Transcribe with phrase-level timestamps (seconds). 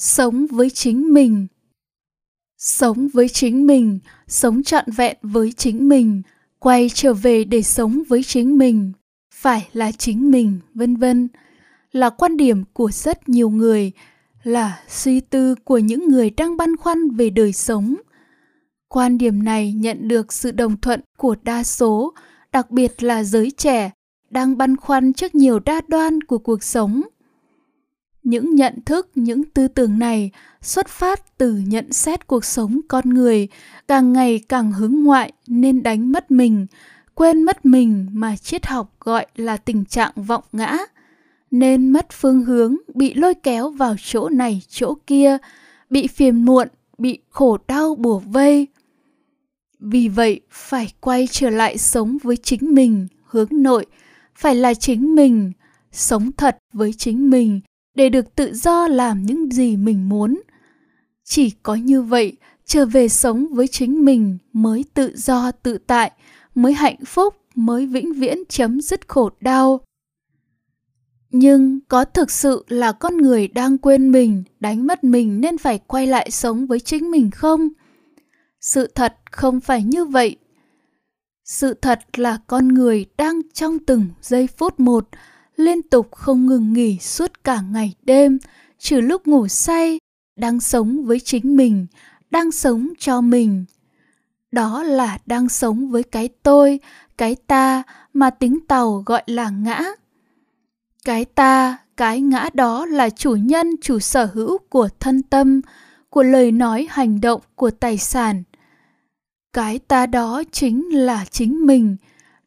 [0.00, 1.46] sống với chính mình.
[2.58, 3.98] Sống với chính mình.
[4.28, 6.22] Sống trọn vẹn với chính mình.
[6.58, 8.92] Quay trở về để sống với chính mình.
[9.34, 11.28] Phải là chính mình, vân vân.
[11.92, 13.92] Là quan điểm của rất nhiều người.
[14.42, 17.94] Là suy tư của những người đang băn khoăn về đời sống.
[18.88, 22.14] Quan điểm này nhận được sự đồng thuận của đa số,
[22.52, 23.90] đặc biệt là giới trẻ
[24.30, 27.02] đang băn khoăn trước nhiều đa đoan của cuộc sống
[28.22, 30.30] những nhận thức, những tư tưởng này
[30.62, 33.48] xuất phát từ nhận xét cuộc sống con người,
[33.88, 36.66] càng ngày càng hướng ngoại nên đánh mất mình,
[37.14, 40.78] quên mất mình mà triết học gọi là tình trạng vọng ngã.
[41.50, 45.38] Nên mất phương hướng, bị lôi kéo vào chỗ này, chỗ kia,
[45.90, 48.66] bị phiền muộn, bị khổ đau bùa vây.
[49.80, 53.86] Vì vậy, phải quay trở lại sống với chính mình, hướng nội,
[54.34, 55.52] phải là chính mình,
[55.92, 57.60] sống thật với chính mình
[58.00, 60.40] để được tự do làm những gì mình muốn.
[61.24, 66.12] Chỉ có như vậy, trở về sống với chính mình mới tự do, tự tại,
[66.54, 69.80] mới hạnh phúc, mới vĩnh viễn chấm dứt khổ đau.
[71.30, 75.78] Nhưng có thực sự là con người đang quên mình, đánh mất mình nên phải
[75.86, 77.68] quay lại sống với chính mình không?
[78.60, 80.36] Sự thật không phải như vậy.
[81.44, 85.08] Sự thật là con người đang trong từng giây phút một
[85.60, 88.38] liên tục không ngừng nghỉ suốt cả ngày đêm,
[88.78, 89.98] trừ lúc ngủ say,
[90.36, 91.86] đang sống với chính mình,
[92.30, 93.64] đang sống cho mình.
[94.52, 96.80] Đó là đang sống với cái tôi,
[97.18, 99.82] cái ta mà tính tàu gọi là ngã.
[101.04, 105.60] Cái ta, cái ngã đó là chủ nhân, chủ sở hữu của thân tâm,
[106.10, 108.42] của lời nói hành động của tài sản.
[109.52, 111.96] Cái ta đó chính là chính mình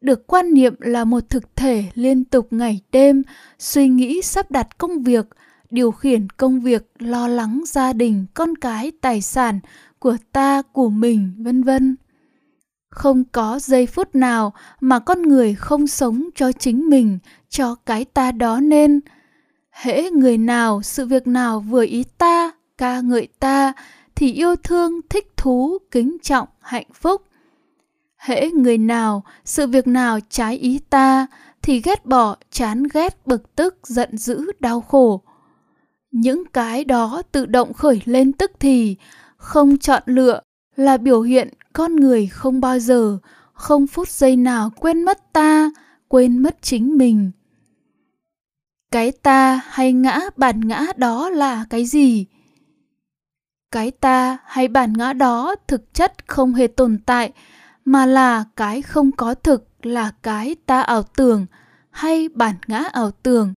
[0.00, 3.22] được quan niệm là một thực thể liên tục ngày đêm,
[3.58, 5.26] suy nghĩ sắp đặt công việc,
[5.70, 9.60] điều khiển công việc, lo lắng gia đình, con cái, tài sản
[9.98, 11.96] của ta, của mình, vân vân.
[12.90, 18.04] Không có giây phút nào mà con người không sống cho chính mình, cho cái
[18.04, 19.00] ta đó nên.
[19.70, 23.72] Hễ người nào sự việc nào vừa ý ta, ca ngợi ta,
[24.14, 27.22] thì yêu thương, thích thú, kính trọng, hạnh phúc
[28.20, 31.26] hễ người nào, sự việc nào trái ý ta,
[31.62, 35.22] thì ghét bỏ, chán ghét, bực tức, giận dữ, đau khổ.
[36.10, 38.96] Những cái đó tự động khởi lên tức thì,
[39.36, 40.40] không chọn lựa
[40.76, 43.18] là biểu hiện con người không bao giờ,
[43.52, 45.70] không phút giây nào quên mất ta,
[46.08, 47.30] quên mất chính mình.
[48.92, 52.26] Cái ta hay ngã, bản ngã đó là cái gì?
[53.70, 57.32] Cái ta hay bản ngã đó thực chất không hề tồn tại
[57.84, 61.46] mà là cái không có thực là cái ta ảo tưởng
[61.90, 63.54] hay bản ngã ảo tưởng.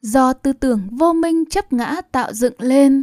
[0.00, 3.02] Do tư tưởng vô minh chấp ngã tạo dựng lên.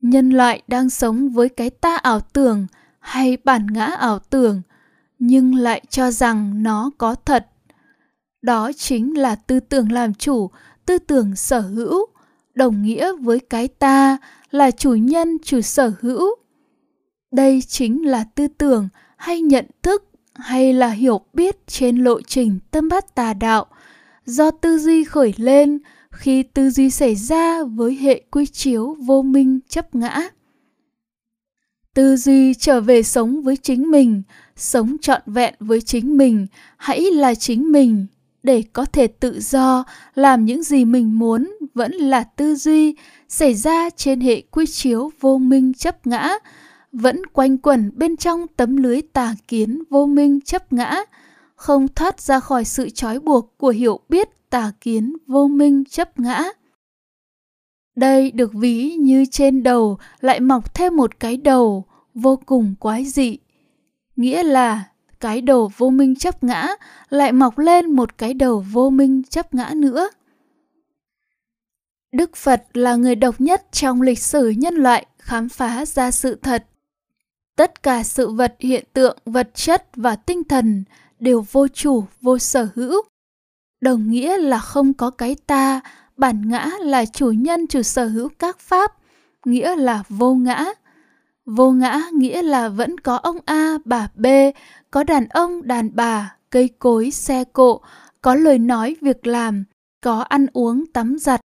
[0.00, 2.66] Nhân loại đang sống với cái ta ảo tưởng
[3.00, 4.62] hay bản ngã ảo tưởng,
[5.18, 7.46] nhưng lại cho rằng nó có thật.
[8.42, 10.50] Đó chính là tư tưởng làm chủ,
[10.86, 12.06] tư tưởng sở hữu,
[12.54, 14.18] đồng nghĩa với cái ta
[14.50, 16.36] là chủ nhân, chủ sở hữu.
[17.32, 20.04] Đây chính là tư tưởng hay nhận thức,
[20.34, 23.66] hay là hiểu biết trên lộ trình tâm bát tà đạo.
[24.26, 25.78] Do tư duy khởi lên,
[26.10, 30.28] khi tư duy xảy ra với hệ quy chiếu vô minh chấp ngã.
[31.94, 34.22] Tư duy trở về sống với chính mình,
[34.56, 38.06] sống trọn vẹn với chính mình, hãy là chính mình.
[38.42, 42.96] Để có thể tự do, làm những gì mình muốn vẫn là tư duy,
[43.28, 46.38] xảy ra trên hệ quy chiếu vô minh chấp ngã
[46.94, 50.96] vẫn quanh quẩn bên trong tấm lưới tà kiến vô minh chấp ngã,
[51.54, 56.20] không thoát ra khỏi sự trói buộc của hiểu biết tà kiến vô minh chấp
[56.20, 56.42] ngã.
[57.96, 61.84] Đây được ví như trên đầu, lại mọc thêm một cái đầu
[62.14, 63.38] vô cùng quái dị.
[64.16, 64.84] Nghĩa là
[65.20, 66.68] cái đầu vô minh chấp ngã
[67.08, 70.10] lại mọc lên một cái đầu vô minh chấp ngã nữa.
[72.12, 76.34] Đức phật là người độc nhất trong lịch sử nhân loại khám phá ra sự
[76.34, 76.66] thật
[77.56, 80.84] tất cả sự vật, hiện tượng, vật chất và tinh thần
[81.20, 83.02] đều vô chủ, vô sở hữu.
[83.80, 85.80] Đồng nghĩa là không có cái ta,
[86.16, 88.92] bản ngã là chủ nhân, chủ sở hữu các pháp,
[89.44, 90.64] nghĩa là vô ngã.
[91.46, 94.26] Vô ngã nghĩa là vẫn có ông a, bà b,
[94.90, 97.80] có đàn ông, đàn bà, cây cối, xe cộ,
[98.22, 99.64] có lời nói, việc làm,
[100.00, 101.40] có ăn uống, tắm giặt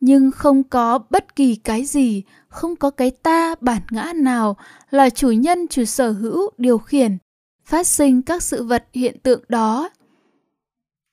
[0.00, 4.56] nhưng không có bất kỳ cái gì, không có cái ta bản ngã nào
[4.90, 7.18] là chủ nhân, chủ sở hữu, điều khiển,
[7.64, 9.90] phát sinh các sự vật hiện tượng đó.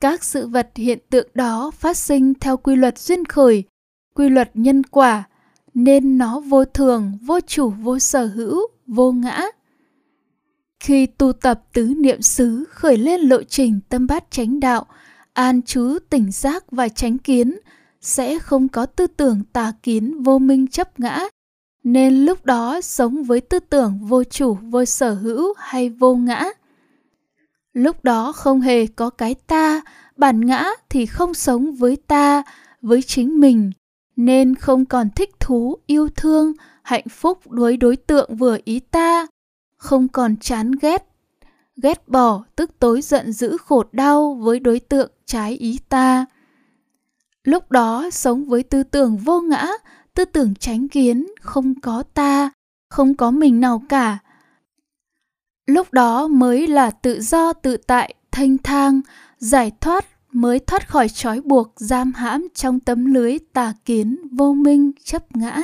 [0.00, 3.64] Các sự vật hiện tượng đó phát sinh theo quy luật duyên khởi,
[4.14, 5.24] quy luật nhân quả,
[5.74, 9.42] nên nó vô thường, vô chủ, vô sở hữu, vô ngã.
[10.80, 14.86] Khi tu tập tứ niệm xứ khởi lên lộ trình tâm bát chánh đạo,
[15.32, 17.58] an trú, tỉnh giác và tránh kiến
[18.04, 21.28] sẽ không có tư tưởng tà kiến vô minh chấp ngã,
[21.84, 26.44] nên lúc đó sống với tư tưởng vô chủ, vô sở hữu hay vô ngã.
[27.72, 29.80] Lúc đó không hề có cái ta,
[30.16, 32.42] bản ngã thì không sống với ta,
[32.82, 33.72] với chính mình,
[34.16, 36.52] nên không còn thích thú, yêu thương,
[36.82, 39.26] hạnh phúc đối đối tượng vừa ý ta,
[39.76, 41.06] không còn chán ghét
[41.76, 46.26] ghét bỏ, tức tối giận dữ khổ đau với đối tượng trái ý ta
[47.44, 49.66] lúc đó sống với tư tưởng vô ngã,
[50.14, 52.50] tư tưởng tránh kiến, không có ta,
[52.90, 54.18] không có mình nào cả.
[55.66, 59.00] Lúc đó mới là tự do, tự tại, thanh thang,
[59.38, 64.52] giải thoát, mới thoát khỏi trói buộc, giam hãm trong tấm lưới tà kiến vô
[64.52, 65.62] minh, chấp ngã.